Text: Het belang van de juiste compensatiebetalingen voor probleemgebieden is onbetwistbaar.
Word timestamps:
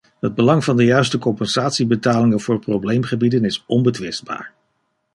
Het 0.19 0.35
belang 0.35 0.63
van 0.63 0.77
de 0.77 0.83
juiste 0.83 1.17
compensatiebetalingen 1.17 2.39
voor 2.39 2.59
probleemgebieden 2.59 3.45
is 3.45 3.63
onbetwistbaar. 3.67 4.53